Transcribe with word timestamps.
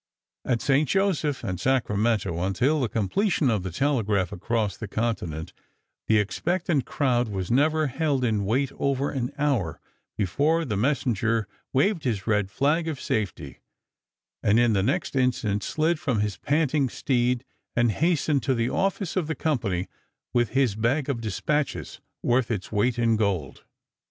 At 0.45 0.63
St. 0.63 0.89
Joseph 0.89 1.43
and 1.43 1.59
Sacramento, 1.59 2.41
until 2.41 2.81
the 2.81 2.89
completion 2.89 3.51
of 3.51 3.61
the 3.61 3.69
telegraph 3.69 4.31
across 4.31 4.75
the 4.75 4.87
continent, 4.87 5.53
the 6.07 6.17
expectant 6.17 6.85
crowd 6.85 7.27
was 7.27 7.51
never 7.51 7.85
held 7.85 8.25
in 8.25 8.43
wait 8.43 8.71
over 8.79 9.11
an 9.11 9.31
hour 9.37 9.79
before 10.17 10.65
the 10.65 10.75
messenger 10.75 11.47
waved 11.71 12.03
his 12.03 12.25
red 12.25 12.49
flag 12.49 12.87
of 12.87 12.99
safety, 12.99 13.59
and 14.41 14.59
in 14.59 14.73
the 14.73 14.81
next 14.81 15.15
instant 15.15 15.61
slid 15.61 15.99
from 15.99 16.21
his 16.21 16.35
panting 16.35 16.89
steed 16.89 17.45
and 17.75 17.91
hastened 17.91 18.41
to 18.41 18.55
the 18.55 18.71
office 18.71 19.15
of 19.15 19.27
the 19.27 19.35
company 19.35 19.87
with 20.33 20.49
his 20.57 20.73
bag 20.73 21.09
of 21.09 21.21
dispatches, 21.21 22.01
worth 22.23 22.49
its 22.49 22.71
weight 22.71 22.97
in 22.97 23.17
gold. 23.17 23.65